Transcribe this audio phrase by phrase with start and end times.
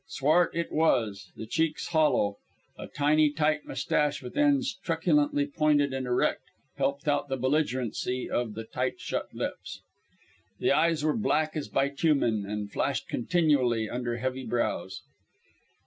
[0.07, 2.37] Swart it was, the cheeks hollow;
[2.75, 6.41] a tiny, tight mustache with ends truculently pointed and erect
[6.77, 9.81] helped out the belligerency of the tight shut lips.
[10.57, 15.03] The eyes were black as bitumen, and flashed continually under heavy brows.